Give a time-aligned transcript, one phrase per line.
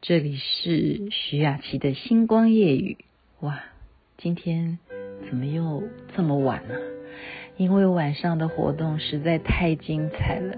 [0.00, 2.98] 这里是徐雅琪的星光夜语。
[3.40, 3.58] 哇，
[4.16, 4.78] 今天
[5.28, 5.82] 怎么又
[6.14, 6.76] 这么晚了？
[7.56, 10.56] 因为晚上的活动实在太精彩了。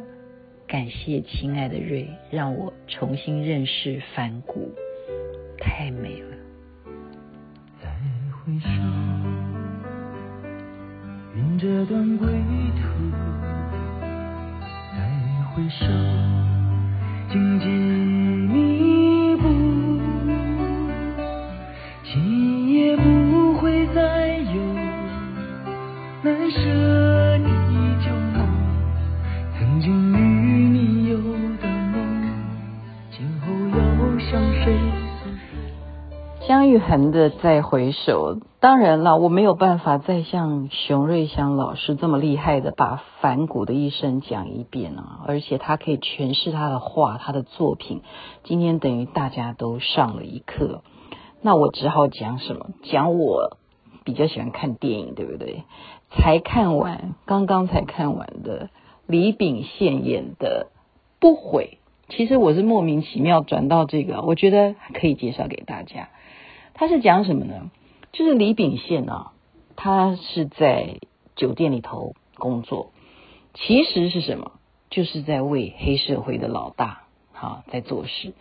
[0.68, 4.74] 感谢亲爱的瑞，让我重新认识反骨，
[5.58, 6.36] 太美了。
[7.82, 7.88] 再
[8.44, 8.68] 回首，
[11.34, 12.82] 云遮断归途。
[14.92, 15.00] 再
[15.54, 15.86] 回首，
[17.32, 18.69] 荆棘密
[36.50, 38.40] 姜育恒的再回首。
[38.58, 45.20] 当然了，我没有办法再像熊瑞香老师这么厉害的把梵谷的一生讲一遍啊！
[45.28, 48.02] 而且他可以诠释他的画、他的作品。
[48.42, 50.82] 今天等于大家都上了一课，
[51.40, 52.70] 那我只好讲什么？
[52.82, 53.56] 讲我
[54.02, 55.62] 比较喜欢看电影，对不对？
[56.10, 58.70] 才看完，刚刚才看完的
[59.06, 60.66] 李秉宪演的
[61.20, 61.78] 《不悔》。
[62.12, 66.08] 其实我是莫名其妙转到这个，我觉得可以介绍给大家。
[66.74, 67.70] 他是讲什么呢？
[68.12, 69.32] 就是李秉宪啊，
[69.76, 70.96] 他是在
[71.36, 72.90] 酒店里头工作，
[73.54, 74.52] 其实是什么？
[74.90, 78.32] 就是在为黑社会的老大啊在做事。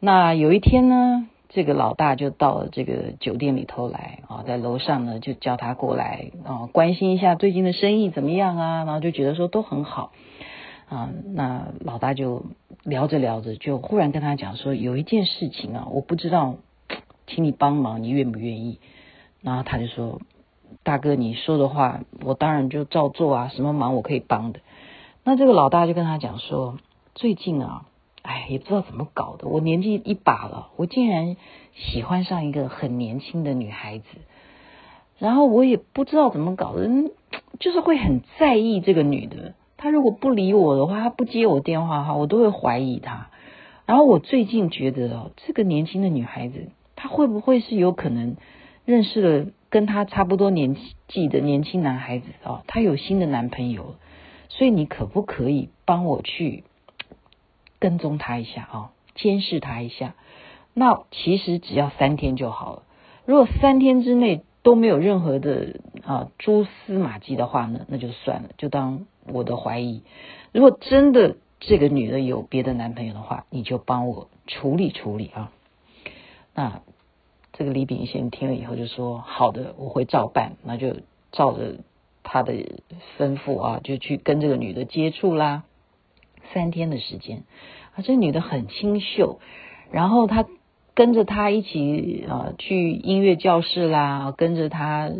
[0.00, 10.12] 那有一天呢，这个老大就到了这个酒店里头来啊，在楼上呢就叫他过来啊，关心一下最近的生意怎么样啊，然后就觉得说都很好
[10.88, 11.10] 啊。
[11.34, 12.46] 那老大就
[12.82, 16.56] 聊着聊着，就忽然跟他讲说，有一件事情啊，我不知道。
[17.26, 18.78] 请你帮忙，你愿不愿意？
[19.42, 20.20] 然后他就说
[20.82, 23.48] ：“大哥，你说的话，我当然就照做啊。
[23.54, 24.60] 什么忙我可以帮的？”
[25.22, 26.78] 那这个老大就跟他讲说
[27.14, 27.86] ：“最近啊，
[28.22, 31.36] 哎，也不知道怎么搞的，我年纪一把了，我竟然
[31.74, 34.04] 喜欢上一个很年轻的女孩子，
[35.18, 36.88] 然后我也不知道怎么搞的，
[37.60, 39.54] 就是会很在意这个女的。
[39.76, 43.28] 她如果不理我的话，她不接我电话哈，我都会怀疑她。
[43.84, 48.36] 然后我最近觉得哦，这个年轻的女孩子。”他会不会是有可能
[48.84, 50.76] 认识了跟他差不多年
[51.06, 52.64] 纪的年轻男孩子啊？
[52.66, 53.94] 他有新的男朋友，
[54.48, 56.64] 所以你可不可以帮我去
[57.78, 58.90] 跟踪他一下啊？
[59.14, 60.14] 监视他一下？
[60.72, 62.82] 那其实只要三天就好了。
[63.24, 70.02] 如果三天之内都没有任何的啊蛛丝马迹的话呢，那就算了，就当我的怀疑。
[70.52, 75.50] 如果真的这个女的有别的男朋友的话，你就帮我处理处理啊。
[76.56, 76.80] 那
[77.52, 80.96] 这个李秉宪听了以后就说：“好的，我会照办。”那就
[81.30, 81.76] 照着
[82.22, 82.54] 他的
[83.18, 85.64] 吩咐啊，就去跟这个女的接触啦。
[86.52, 87.44] 三天的时间
[87.94, 89.38] 啊，这女的很清秀，
[89.90, 90.46] 然后他
[90.94, 95.10] 跟着他一起啊去音乐教室啦，跟着他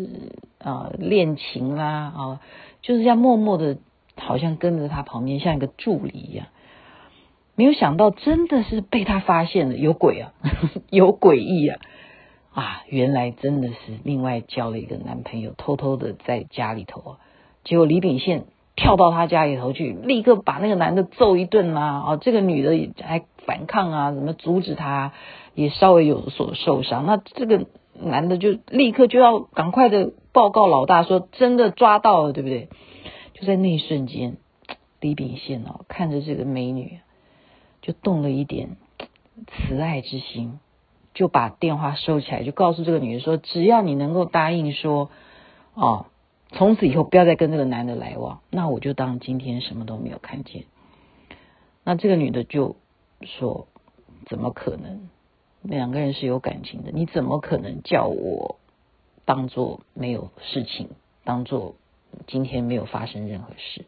[0.57, 2.41] 啊练琴啦啊，
[2.81, 3.77] 就是这样默默的，
[4.15, 6.47] 好像跟着他旁边像一个助理一样。
[7.57, 10.31] 没有想到，真的是被他发现了，有鬼啊，
[10.91, 11.79] 有诡异啊！
[12.53, 17.17] 啊，原来真的是另外交了一个男朋友，偷偷的在家里头啊。
[17.63, 18.45] 结果李秉宪
[18.75, 22.03] 跳到他家里头去，立刻把那个男的揍一顿啊！
[22.05, 25.13] 啊，这个女的还反抗啊，怎么阻止他，
[25.55, 27.07] 也稍微有所受伤。
[27.07, 27.65] 那这个
[27.99, 32.69] 男的就立刻就要赶快的报告老大，说真的抓到了，对不对？
[33.33, 34.37] 就在那一瞬间，
[35.01, 36.99] 李秉宪哦，看着这个美女。
[37.87, 38.75] 就动了一点
[39.47, 40.59] 慈爱之心，
[41.13, 45.09] 就把电话收起来，就告诉这个女的说：“只要你能够答应说，
[45.73, 46.07] 哦，
[46.51, 50.65] 从此以后不要再跟这个男的来往，那我就当今天什么都没有看见。”
[51.85, 52.75] 那这个女的就
[53.21, 53.69] 说
[54.27, 55.07] ：“怎么可能？
[55.61, 58.57] 两个人是有感情的，你怎么可能叫我
[59.23, 60.89] 当做没有事情，
[61.23, 61.75] 当做
[62.27, 63.85] 今天没有发生任何事？”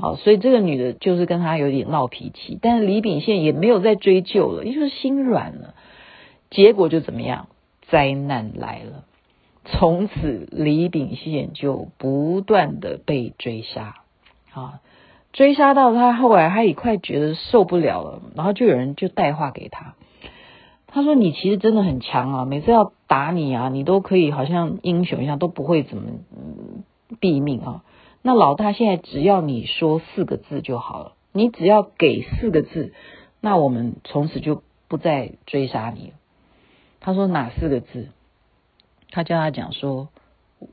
[0.00, 5.74] 好，所以这个女的就是跟他有点闹脾气，但是李秉宪也没有再追究了，也就是心软了。
[6.50, 7.48] 结果就怎么样？
[7.88, 9.04] 灾难来了，
[9.64, 13.96] 从此李秉宪就不断的被追杀
[14.52, 14.80] 啊，
[15.32, 19.94] 追杀到他后来他也快觉得受不了了，然后就有人就带话给他，
[20.86, 26.04] 他说：“你其实真的很强啊，每次要打你啊，你都可以好像英雄一样，都不会怎么
[27.20, 27.82] 毙命啊。”
[28.22, 32.92] 那老大现在只要你说四个字就好了，你只要给四个字，
[33.40, 36.12] 那我们从此就不再追杀你。
[37.00, 38.08] 他说哪四个字？
[39.10, 40.08] 他叫他讲说，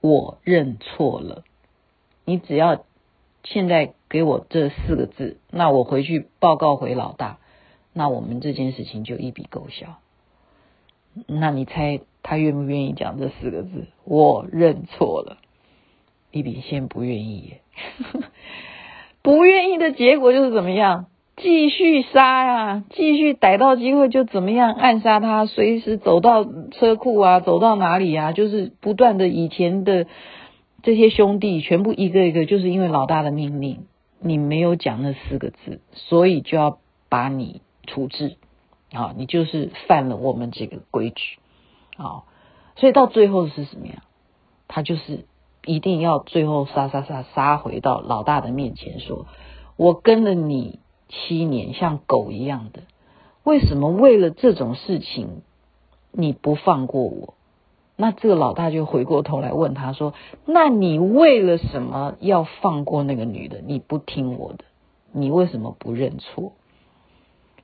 [0.02, 1.44] 我认错了。
[2.26, 2.84] 你只要
[3.44, 7.38] 现在给我这四个字，那我回去报告回老大，
[7.94, 10.00] 那我们这件事情就一笔勾销。
[11.28, 13.86] 那你猜他愿不愿意讲这四个字？
[14.04, 15.38] 我认错了。
[16.36, 17.62] 李秉宪不愿意耶，
[19.22, 21.06] 不愿意的结果就是怎么样？
[21.38, 30.08] 继续杀呀、啊，继续逮到机会就怎么样暗杀他，随时走到车库啊，走到哪里啊，就是不断的以前的
[30.84, 33.86] 这些兄弟全部一个一个，就是因为老大的命令，
[34.20, 38.36] 你没有讲那四个字，所以就要把你处置
[38.92, 41.38] 啊，你就是犯了我们这个规矩
[41.96, 42.24] 啊，
[42.76, 44.00] 所以到最后是什么样？
[44.68, 45.26] 他就是
[45.66, 49.26] 一定要最后杀杀杀杀回到老大的面前，说
[49.76, 50.80] 我跟了你。
[51.08, 52.82] 七年像狗一样的，
[53.44, 55.44] 为什么为了这种事情
[56.12, 57.36] 你不放过我？
[57.96, 60.16] 那这个老大就回过头来问他说
[60.48, 63.62] ：“那你为了什么要放过那个女的？
[63.62, 64.66] 你不听我的，
[65.12, 66.54] 你为什么不认错？”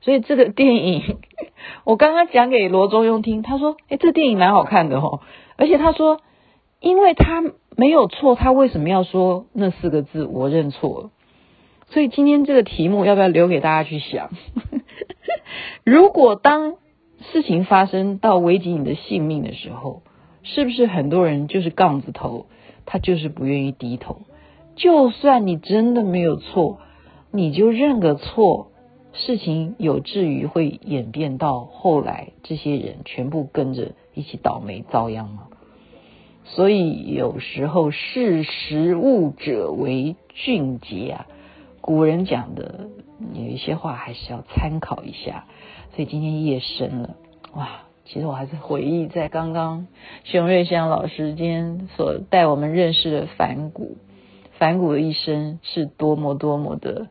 [0.01, 1.17] 所以这个电影
[1.83, 5.21] 我刚刚讲给罗中庸听，他说：“诶，这电影蛮好看的哦。”
[5.57, 6.21] 而且他说
[6.81, 7.41] ：“因为他
[7.77, 10.25] 没有错，他为什么要说那四个字？
[10.25, 11.09] 我认错了。”
[11.87, 14.29] 所以今天这个题目要不要留给大家去想？
[15.85, 16.75] 如果当
[17.31, 20.01] 事情发生到危及你的性命的时候，
[20.43, 22.47] 是不是很多人就是杠子头，
[22.85, 24.21] 他就是不愿意低头？
[24.75, 26.79] 就算你真的没有错，
[27.29, 28.71] 你就认个错，
[29.13, 35.49] 事情有至于会演变到后来这些人全部跟着一起倒霉遭殃吗？
[36.43, 41.27] 所以有时候识时务者为俊杰啊。
[41.81, 42.89] 古人讲的
[43.33, 45.45] 有一些话还是要参考一下，
[45.95, 47.15] 所以今天夜深了，
[47.53, 47.81] 哇！
[48.03, 49.87] 其实我还是回忆在刚刚
[50.25, 53.95] 熊瑞香老师今天所带我们认识的梵谷，
[54.57, 57.07] 梵谷的一生是多么多么的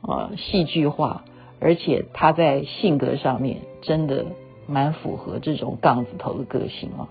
[0.00, 1.24] 啊戏剧化，
[1.60, 4.26] 而且他在性格上面真的
[4.66, 7.06] 蛮符合这种杠子头的个性哦，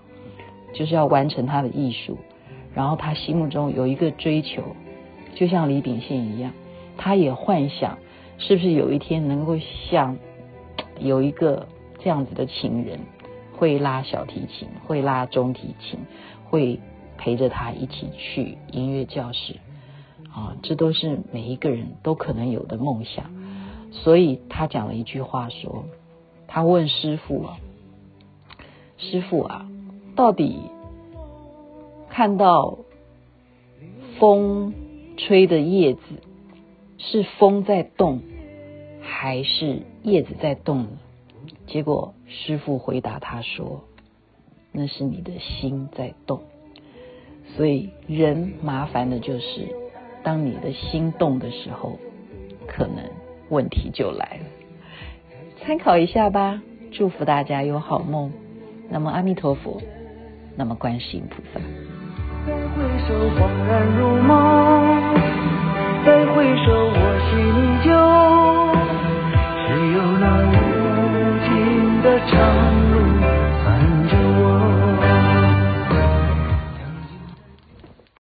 [0.72, 2.18] 就是要完成他的艺术，
[2.74, 4.62] 然后他心目中有一个追求，
[5.34, 6.52] 就像李秉宪一样。
[6.96, 7.98] 他也幻想，
[8.38, 10.16] 是不是有一天能够像
[11.00, 11.66] 有一个
[11.98, 13.00] 这样子的情人，
[13.56, 15.98] 会拉小提琴，会拉中提琴，
[16.44, 16.78] 会
[17.16, 19.56] 陪着他一起去音乐教室
[20.32, 23.24] 啊，这都是每一个人都可能有的梦想。
[23.90, 25.84] 所以他讲了一句话说，
[26.46, 27.56] 他问师傅啊，
[28.98, 29.66] 师傅啊，
[30.14, 30.60] 到底
[32.10, 32.78] 看到
[34.18, 34.74] 风
[35.16, 36.00] 吹的叶子，
[36.98, 38.20] 是风在动，
[39.00, 40.88] 还是叶子在动呢？
[41.66, 43.84] 结果师父回答他说
[44.70, 46.42] ：“那是你的心在动。”
[47.56, 49.68] 所以人麻烦的就是，
[50.22, 51.98] 当你的心动的时候，
[52.66, 53.04] 可能
[53.48, 54.44] 问题就来了。
[55.60, 58.32] 参考一下吧，祝福大家有好梦。
[58.90, 59.80] 那么阿弥陀佛，
[60.56, 61.60] 那么关心菩萨。
[62.46, 64.32] 再回首恍然如梦
[66.04, 66.96] 再回首我
[67.28, 67.88] 心依旧。
[69.66, 70.52] 只有那无
[71.44, 71.48] 尽
[72.02, 72.30] 的长